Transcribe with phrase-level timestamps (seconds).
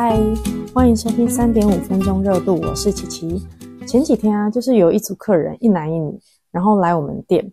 [0.00, 0.16] 嗨，
[0.72, 3.44] 欢迎收听三点五分钟热度，我是琪琪。
[3.84, 6.16] 前几天啊，就是有一组客人，一男一女，
[6.52, 7.52] 然后来我们店，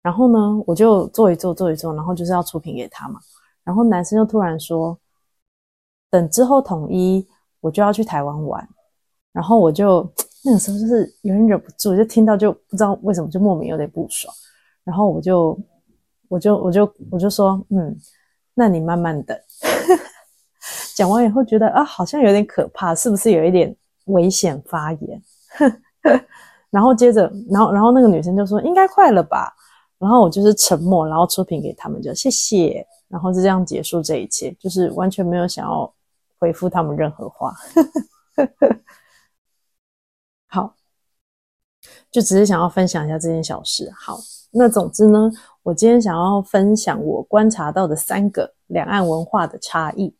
[0.00, 3.20] 然后呢，我就坐一坐，坐一坐，然后就是要出品给他嘛。
[3.64, 4.98] 然后男生就突然说，
[6.08, 7.28] 等之后统一，
[7.60, 8.66] 我就要去台湾玩。
[9.30, 10.10] 然后我就
[10.42, 14.32] 那个时候就是有点忍不住，就听到就不知道为什么就莫名有点不爽。
[14.84, 15.54] 然后我就
[16.28, 17.94] 我就我就我就说，嗯，
[18.54, 19.38] 那你慢慢等。
[20.94, 23.74] 讲完以后觉得啊，好像有点可怕，是不是有一点
[24.06, 25.22] 危险发言？
[26.70, 29.54] 然后接着，然后然后那个女生就说应该快了吧。
[29.98, 35.90] 然后我就是沉默，然后出品给他们就谢谢，然后就这样结束这一切，就是完全没有想要
[36.38, 37.54] 回复他们任何话。
[40.48, 40.74] 好，
[42.10, 43.90] 就只是想要分享一下这件小事。
[43.96, 44.18] 好，
[44.50, 45.30] 那总之呢，
[45.62, 50.14] 我今天想要分享我观察到的三个两岸文化的差异。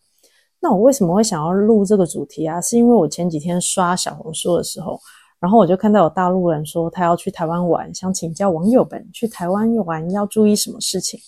[0.64, 2.58] 那我为什么会想要录这个主题啊？
[2.58, 4.98] 是因为我前几天刷小红书的时候，
[5.38, 11.20] 然后我就看到有大陆人说他要去台湾玩，想请教网友们去台湾玩要注意什么事情。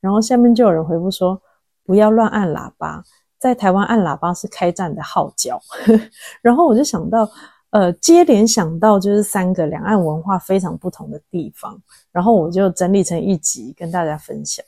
[0.00, 1.42] 然后下面就有人回复说，
[1.84, 3.02] 不要乱按喇叭，
[3.40, 5.60] 在台湾按喇叭是开战的号角。
[6.40, 7.28] 然后我就想到，
[7.70, 11.76] 呃，接连想到就是三个两岸文化非常不同的地方，
[12.12, 14.64] 然后我就整理成一集跟大家分享。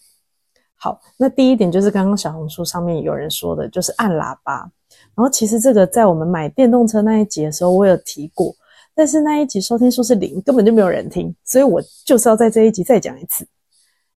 [0.83, 4.69] 好，那第一点就是刚刚小红书上面有人说的，就是按喇叭。
[5.15, 8.53] 然后其实这个在我们买电动车那一集的时候，我有提过，
[8.93, 13.47] 但是那一集收听数是零，根本就没有人听，所以我就是要在这一集再讲一次。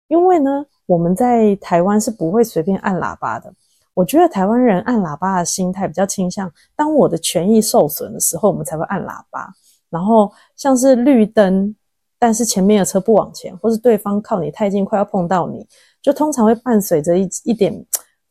[0.08, 3.54] 因为呢，我们在台湾是不会随便按喇叭的。
[3.94, 9.54] 我觉得台湾人按喇叭的心态比较倾向，当我的权益受损的时候，我们才会按喇叭。
[9.92, 11.76] 然后像是绿灯，
[12.18, 15.64] 但是前面的车不往前，或是对方靠你太近，快要碰到你。
[16.06, 17.74] 就通常会伴随着一一点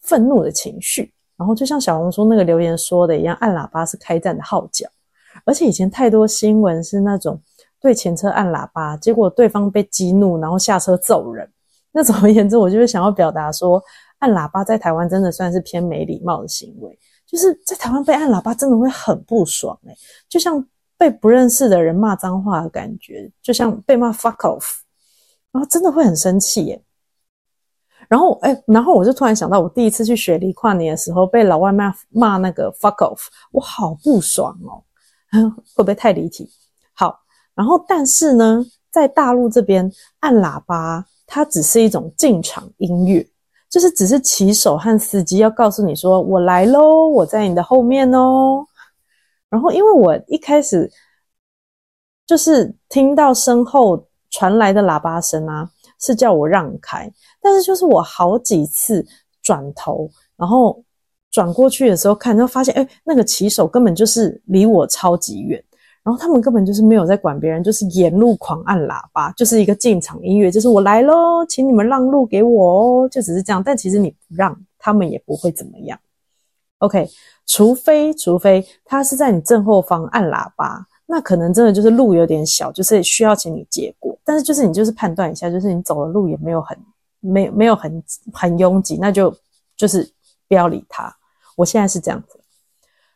[0.03, 4.87] 愤怒的情绪，然后就像小红书那个留言说的一样，按喇叭是开战的号角。
[5.45, 7.43] 而且以前太多新闻是那种
[7.81, 11.51] 对前车按喇叭，结果对方被激怒，然后下车揍人。
[11.91, 13.83] 那总而言之，我就是想要表达说，
[14.21, 16.97] 按喇叭在台湾真的算是偏没礼貌的行为。
[17.27, 19.97] 就是在台湾被按喇叭真的会很不爽诶，
[20.29, 20.65] 就像
[20.97, 24.63] 被不认识的人骂脏话的感觉，就像被骂 fuck off，
[25.51, 26.81] 然后真的会很生气耶。
[28.09, 33.21] 然后，哎，然后我就突然想到，我第一次去雪梨跨年的时候，被老外骂骂那个 fuck off，
[33.51, 34.83] 我好不爽哦，
[35.75, 36.49] 会不会太离题？
[36.93, 37.19] 好，
[37.55, 43.27] 然后但是呢，在大陆这边按喇叭，它只是一种进场音乐，
[43.71, 48.67] 就是只是骑手和司机要告诉你说我来喽，我在你的后面哦。
[49.49, 50.91] 然后，因为我一开始
[52.27, 55.71] 就是听到身后传来的喇叭声啊。
[56.01, 57.11] 是叫我让开，
[57.41, 59.05] 但是就是我好几次
[59.43, 60.83] 转头，然后
[61.31, 65.63] 转过去的时候看，就发现哎，那个骑手根本就是离我超级远，
[66.03, 73.63] 然后他们根本就是没有在管别人，就是沿路狂按喇叭，就是一个进场音乐，就是我来喽，请你们让路给我哦，就只是这样。
[73.65, 75.99] 但其实你不让，他们也不会怎么样。
[76.79, 77.09] OK，
[77.47, 80.87] 除非除非他是在你正后方按喇叭。
[81.07, 84.14] 那可能真的就是路有点小，就是需要请你借过。
[84.25, 86.79] 但是就是你就是判断一下，就是你走的路也没有很
[87.21, 88.03] 没没有很
[88.33, 89.35] 很拥挤，那就
[89.77, 90.11] 就是
[90.49, 91.15] 不要理他。
[91.57, 92.41] 我现在是这样子。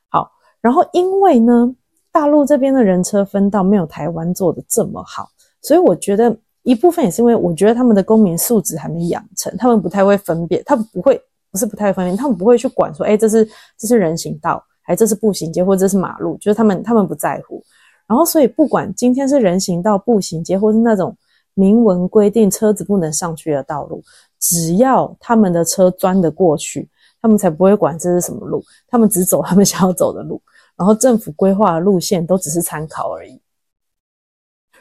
[0.08, 0.30] 好，
[0.60, 1.74] 然后因为呢，
[2.12, 5.28] 大陆这边的人车分道没有台湾做的这么好，
[5.62, 11.20] 所以我觉得一部分也是因为我觉得他们的公民素质还没养成，他们不太会分辨，他们不会
[11.50, 17.64] 不是不太分辨，他们不会去管说，哎，这是这是人行道，还这是步行街，或者这是马路，就是他们他们不在乎。
[18.08, 21.14] 然后，所以不管今天是人行道、步行街，或是那种
[21.52, 24.02] 明文规定车子不能上去的道路，
[24.40, 26.88] 只要他们的车钻得过去，
[27.20, 30.40] 他们才不会管这是什么路，他们只走他们想要走的路。
[30.74, 33.40] 然后政府规划的路线都只是参考而已。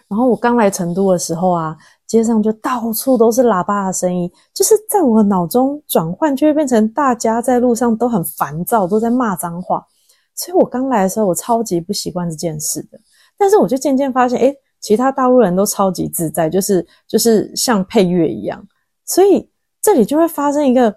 [0.07, 9.85] 然后我刚来成都的时候啊，街上就到处都是喇叭的声音，就是在我脑中转换，就会变成大家在路上都很烦躁，都在骂脏话。
[10.33, 12.97] 所以我刚来的时候，我超级不习惯这件事的。
[13.37, 18.65] 但是我就渐渐发现，哎，其他大陆人都超级自在，就是就是像配乐一样，
[19.05, 19.49] 所以
[19.81, 20.89] 这里就会发生一个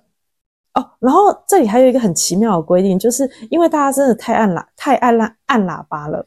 [0.74, 6.24] 哦，然后这里还有一个很奇妙的规定，就是因为大家真的太按喇太按喇按喇叭了，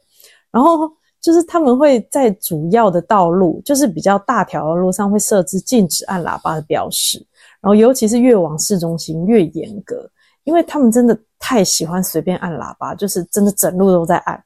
[0.50, 0.90] 然后
[1.20, 7.18] 就是他们会在主要的道路，就是比较大条的路上会设置禁止按喇叭的标识，
[7.60, 10.08] 然后尤其是越往市中心越严格，
[10.44, 14.44] 因为他们真的太喜欢随便按喇叭，就是真的整路都在按。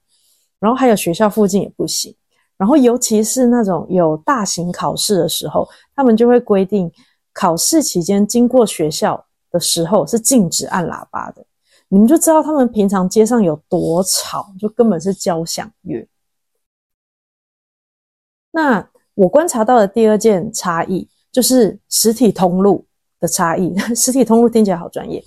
[0.61, 2.15] 然后还有学校附近也不行，
[2.57, 6.91] 然后尤其是那种有大型考试的时候，他们就会规定
[7.33, 11.45] 考试期间经过学校的时候是禁止按喇叭的。
[11.89, 16.07] 你们就知道他们平常街上有多吵，就根本是交响乐。
[18.51, 22.85] 那我观察到的第二件差异就是实体通路
[23.21, 23.75] 的差异。
[23.95, 25.23] 实体通路听起来好专业。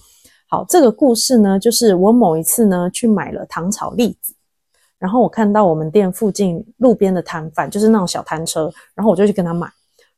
[0.48, 4.36] 好，这个故事呢，就是我某一次呢去买了糖炒栗子，
[5.02, 9.68] 然后我看到我们店附近路边的摊贩，就是那种小摊车，然后我就去跟他买，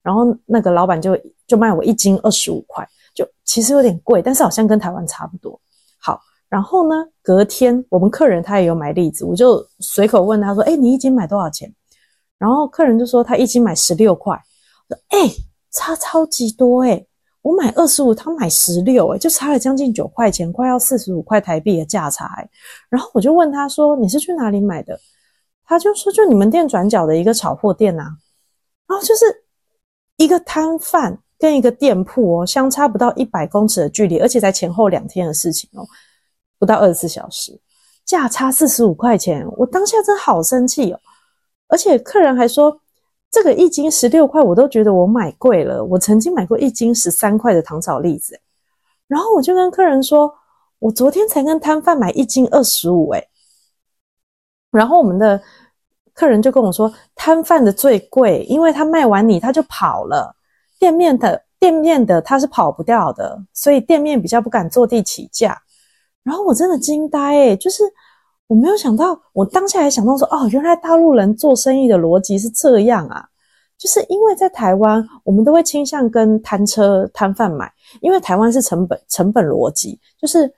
[0.02, 2.86] 然后那个老板就就卖我一斤二十五块，
[3.16, 5.58] 就其实有点贵，但是好像跟台湾差不多。
[5.98, 6.20] 好，
[6.50, 11.74] 然后呢，隔天我们客人他也有买栗子，我就随口问他说：“哎，你一斤买多少钱？”
[12.38, 14.38] 然后客人就说他一斤买十六块，
[14.90, 15.32] 我说：“哎，
[15.72, 17.06] 差超级多哎。”
[17.44, 22.26] 我买二十五，他买十六，哎，就差了将近九块钱，快要四十五块台币的价差。
[22.90, 24.98] 然后我就问他说：“你是去哪里买的？”
[25.66, 28.04] 他就说：“就你们店转角的一个炒货店啊。”
[28.88, 29.26] 然后就是
[30.16, 35.86] 一个摊贩跟一个店铺哦，相差不到一百公尺的距离，而且才前后两天的事情哦，
[36.58, 37.60] 不到二十四小时，
[38.06, 41.00] 价差四十五块钱，我当下真好生气哦，
[41.68, 42.80] 而且客人还说。
[43.34, 45.84] 这个一斤十六块，我都觉得我买贵了。
[45.84, 48.40] 我曾经买过一斤十三块的糖炒栗子，
[49.08, 50.32] 然后我就跟客人说，
[50.78, 53.28] 我昨天才跟摊贩买一斤二十五，哎，
[54.70, 55.42] 然后我们的
[56.14, 60.36] 客人就跟我说，摊贩的最贵，因为他卖完你他就跑了，
[60.78, 65.60] 店面的店面的他是跑不掉的，所以店面比较不敢坐地起价。
[66.22, 67.84] 然后我真的惊呆，哎，就是。
[68.48, 73.26] 我没有想到，我当下还想到说，哦，原来大陆人做生意的逻辑是这样啊！
[73.78, 80.52] 就是因为在台湾，我们都会倾向跟摊车摊贩买，因为台湾是成本成本逻辑，就是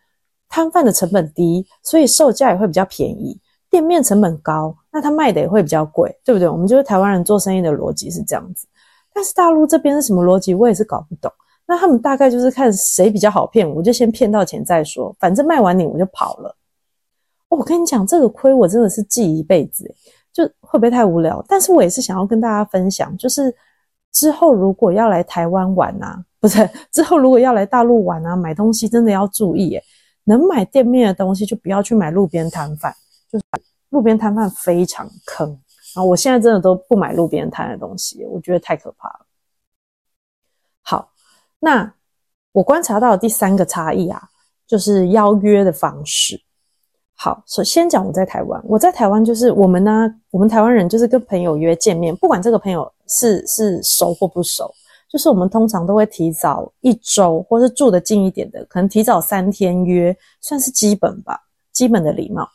[0.50, 3.40] 摊贩的成本低，所以售价也会比较便宜；
[3.70, 6.50] 店面成本高，那他卖的也会比较贵，对不对？
[6.50, 8.68] 我们就是台湾人做生意的逻辑是这样子。
[9.14, 11.32] 但是大陆这边是什么逻辑，我也是搞不懂。
[11.66, 16.56] 那他们大概就是看谁比较好骗，我就先骗到钱再说，反正卖完你我就跑了。
[17.47, 19.94] 我跟你讲，这个亏我真的是记一辈子，
[20.33, 21.44] 就会不会太无聊？
[21.47, 23.56] 但是我也是想要跟大家分享，就是
[24.12, 29.83] 之后如果要来台湾玩啊，不是之后如果要来大陆玩啊，买东西真的要注意，诶
[30.25, 32.94] 能买店面的东西就不要去买路边摊贩，
[33.31, 33.45] 就是
[33.89, 35.48] 路边摊贩非常坑。
[35.95, 39.25] 然后我现在真的都不买路边摊的东西，我觉得太可怕了。
[40.81, 41.12] 好，
[41.59, 41.94] 那
[42.51, 44.21] 我观察到的第三个差异啊，
[44.68, 46.41] 就是邀约的方式。
[47.17, 54.69] 好，首先讲我在台湾，我在台湾就是我们呢，我们台湾人就是跟朋友约见面，不管这个朋友是是熟或不熟，
[55.09, 61.39] 就是我们通常都会提早一周，或是住的近一点的，可能提早三天约，算是基本吧，
[61.71, 62.47] 基本的礼貌。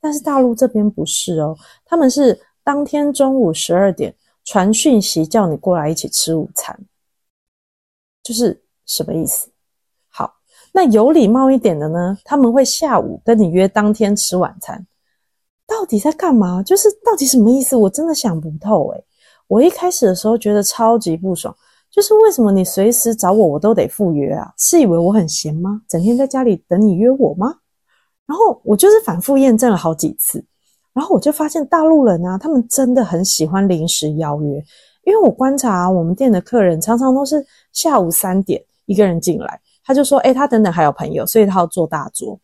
[0.00, 4.14] 但是大陆这边不是哦，他们是当天中午十二点
[4.44, 6.78] 传讯息叫你过来一起吃午餐，
[8.22, 9.51] 就是什么意思？
[10.72, 12.16] 那有礼貌一点的呢？
[12.24, 14.86] 他们会下午跟你约当天吃晚餐，
[15.66, 16.62] 到底在干嘛？
[16.62, 17.76] 就是到底什么意思？
[17.76, 19.04] 我真的想不透诶
[19.48, 21.54] 我一开始的时候觉得超级不爽，
[21.90, 24.50] 就是为什么你随时找我，我都得赴约啊？
[24.56, 25.82] 是以为我很闲吗？
[25.86, 27.54] 整天在家里等你约我吗？
[28.26, 30.42] 然后我就是反复验证了好几次，
[30.94, 34.56] 然后我就发现大陆人啊，他们真的很喜欢临时邀约，
[35.04, 39.60] 因为我观察我们店的客人常常都是下午三点一个人进来。
[39.84, 42.38] 他就说：“哎，他等等还有朋友，所以他要做大桌。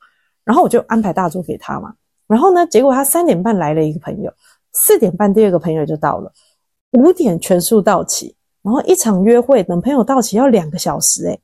[0.44, 1.94] 然后我就安排大桌给他嘛。
[2.26, 4.32] 然后呢，结果他三点半来了一个朋友，
[4.72, 6.32] 四点半第二个朋友就到了，
[6.92, 8.34] 五点全数到齐。
[8.62, 11.38] 然后一场约会等朋友到齐要两个小时，哎，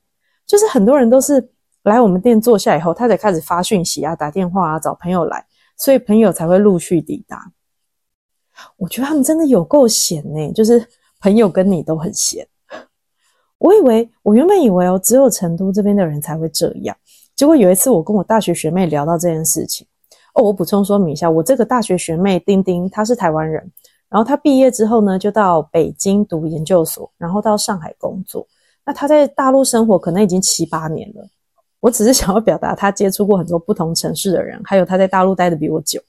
[0.45, 1.49] 就是很多人都是
[1.83, 5.45] 来我们店坐下以后，他才开始发讯息啊、打电话啊找朋友来，
[5.77, 7.51] 所以朋友才会陆续抵达。
[8.77, 10.85] 我觉得他们真的有够闲呢，就是
[11.19, 12.47] 朋友跟你都很闲。”
[13.57, 16.95] 我以为，我原本以为哦，只有成都这边的人才会这样。
[17.35, 19.85] 结果有一次，我跟我大学学妹聊到这件事情。
[20.33, 23.71] 哦，我补充说明一下，我这个大学学妹丁丁，她是台湾人。
[24.09, 28.45] 然后她毕业之后呢，就到北京读研究所，然后到上海工作。
[28.85, 31.27] 那她在大陆生活可能已经七八年了。
[31.79, 35.99] 我只是想要表达，她接触过很多不同城市的人，还有她在大陆待的比我久。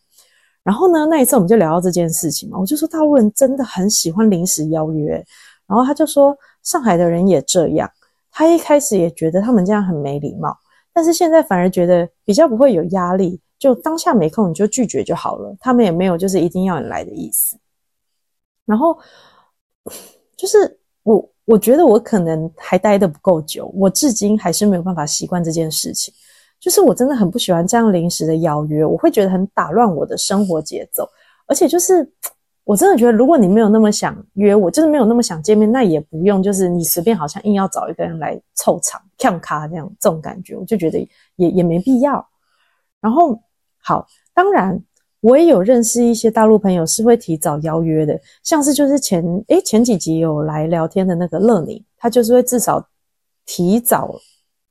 [0.62, 5.24] 然后呢，那一次我们就聊到这件事情嘛，我就说大陆人真的很喜欢临时邀约。
[5.66, 6.36] 然后他就说。
[6.66, 7.88] 上海的人也这样，
[8.32, 10.52] 他一开始也觉得他们这样很没礼貌，
[10.92, 17.56] 但是现在反而觉得比较不会有压力，就当下没空你就拒绝就好了，他们也没有就是一定要你来的意思。
[18.64, 18.98] 然后
[20.36, 26.12] 就是我我觉得我可能还待的不够久，我至今还是没有办法习惯这件事情，
[26.58, 31.08] 就是我真的很不喜欢这样临时的邀约，我会觉得很打乱我的生活节奏，
[31.46, 32.12] 而且就是。
[32.66, 40.98] 我真的觉得，如果你没有那么想约我，就是没有那么想见面，那也不用，就是你随便好像硬要找一个人来凑场、看咖这样这种感觉，我就觉得
[41.36, 42.28] 也也没必要。
[43.00, 43.40] 然后
[43.80, 44.04] 好，
[44.34, 44.82] 当然
[45.20, 52.84] 我也有认识一些大陆朋友是会提早邀约的，像是就是前诶前几集有来聊天的那个乐宁，他就是会至少
[53.44, 54.12] 提早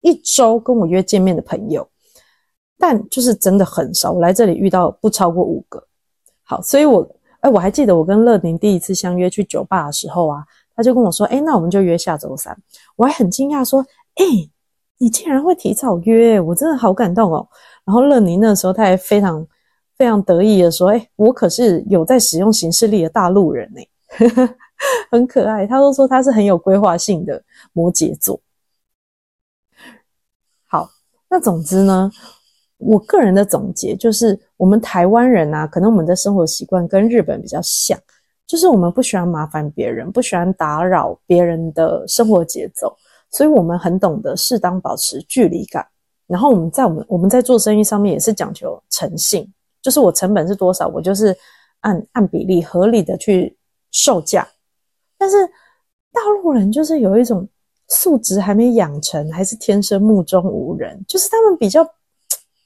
[0.02, 1.88] 一周跟我约见面的朋友，
[2.78, 5.82] 但就是真的很少，我来这里遇到不超过五个。
[6.44, 7.10] 好，所以我
[7.46, 10.44] 哎我还记得我跟乐宁第一次相约去酒吧的时候啊，
[10.76, 12.58] 他就跟我说，哎那我们就约下周三，
[12.96, 13.86] 我还很惊讶说，
[14.16, 14.50] 哎。
[14.98, 17.46] 你竟然会提早约，我真的好感动哦。
[17.84, 19.46] 然后乐宁那时候他还非常
[19.98, 23.82] 非常得意的说：“哎，我可是有在使用行事历的大陆人呢，
[25.12, 28.40] 很可爱。”他都说他是很有规划性的摩羯座。
[30.66, 30.90] 好，
[31.30, 32.10] 那总之呢，
[32.78, 38.00] 我个人的总结就是，我们台湾人啊，可能我们的生活习惯跟日本比较像，
[38.48, 42.96] 就是我们不喜欢麻烦别人，不喜欢打扰别人的生活节奏。
[43.32, 45.86] 所以我们很懂得适当保持距离感，
[46.26, 51.36] 然后我们在我们我们在做生意上面也是讲求诚信，就是我成本是多少，我就是
[51.82, 53.58] 按按比例合理的去
[53.92, 54.48] 售价。
[55.18, 55.36] 但是
[56.14, 57.46] 大陆人就是有一种
[57.90, 61.86] 素质还没养成，还是天生目中无人，就是他们比较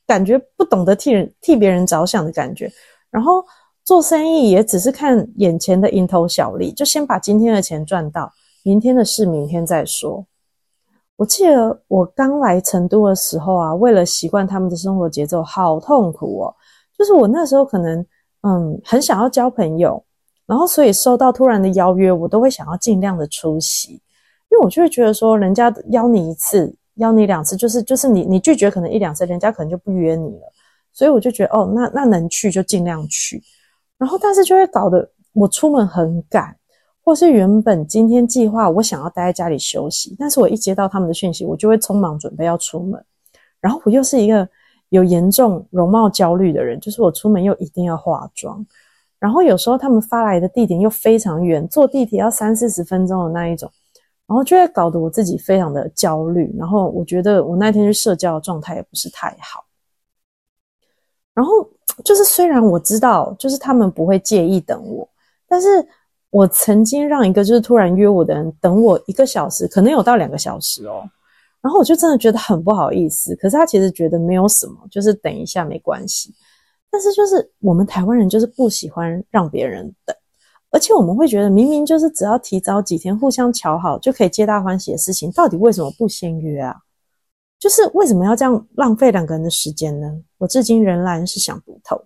[0.09, 2.71] 感觉不懂得替人替别人着想的感觉，
[3.11, 3.45] 然后
[3.83, 8.31] 做生意也只是看眼前的蝇头小利，就先把今天的钱赚到，
[8.63, 10.25] 明天的事明天再说。
[11.15, 16.55] 我记得我刚来成都的时候啊，为了习惯他们的生活节奏，好痛苦哦。
[16.97, 18.03] 就是我那时候可能
[18.41, 20.03] 嗯很想要交朋友，
[20.47, 23.93] 然后所以收到突然的邀约，我都会想要尽量的出席，
[24.49, 30.53] 因为我就会觉得说，人家邀你一次，邀你两次，就是就是你你拒绝可能一两次，人家可能就不约你了。
[30.93, 33.41] 所以我就觉得哦，那那能去就尽量去，
[33.97, 36.55] 然后但是就会搞得我出门很赶。
[37.01, 43.03] 或是原本今天计划我想要待在家里休息，但是我一接到他们的讯息，我就会匆忙准备要出门。
[43.59, 44.47] 然后我又是一个
[44.89, 48.63] 有严重容貌焦虑的人，就是我出门又一定要化妆。
[49.19, 53.71] 然后有时候他们发来的地点又非常远，坐地铁要三四十分钟的那一种，
[54.29, 56.55] 然后就会搞得我自己非常的焦虑。
[56.57, 59.65] 然后我觉得我那天去社交的状态也不是太好。
[61.33, 61.51] 然后
[62.05, 65.09] 就是虽然我知道，就是他们不会介意等我，
[65.47, 65.67] 但是。
[66.31, 71.01] 我曾经让一个就是突然约我的人等我一个小时，可能有到两个小时哦。
[71.59, 73.35] 然后我就真的觉得很不好意思。
[73.37, 76.31] 可是他其实觉得没有什么，就是等一下没关系。
[76.91, 80.15] 但是就是我们台湾人就是不喜欢让别人等，
[80.71, 86.75] 而且我们会觉得明明就是只要提早几天互相瞧好就可以皆大欢喜的事情，到底为什么不先约啊？
[87.59, 90.21] 就是为什么要这样浪费两个人的时间呢？
[90.37, 92.05] 我至今仍然是想不透。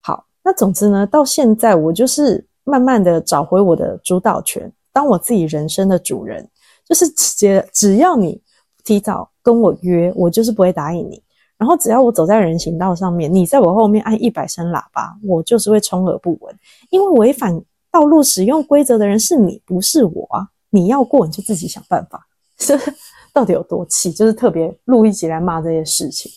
[0.00, 2.46] 好，那总之呢，到现在我就是。
[2.64, 6.48] 慢慢的找回我的主导权，当我自己人生的主人，
[6.84, 8.40] 就是直接只要你
[8.84, 11.20] 提早跟我约，我就是不会答应你。
[11.62, 16.52] 然后只要我走在人行道上面，你在我后面按一百声喇叭，我就是会充耳不闻。
[16.90, 17.56] 因为违反
[17.88, 20.48] 道路使用规则的人是你，不是我啊！
[20.70, 22.26] 你要过你就自己想办法。
[22.56, 22.76] 这
[23.32, 24.10] 到底有多气？
[24.10, 26.32] 就是特别录一集来骂这些事情。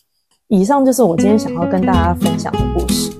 [0.47, 3.11] 以上就是我今天想要跟大家分享的故事。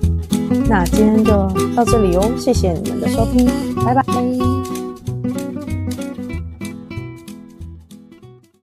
[0.68, 1.32] 那今天就
[1.74, 3.46] 到这里哦，谢谢你们的收听，
[3.84, 4.55] 拜拜。